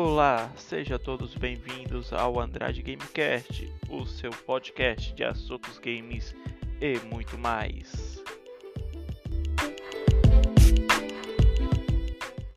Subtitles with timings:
[0.00, 6.36] Olá, sejam todos bem-vindos ao Andrade Gamecast, o seu podcast de assuntos games
[6.80, 8.07] e muito mais.